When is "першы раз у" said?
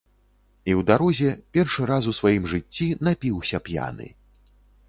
1.57-2.15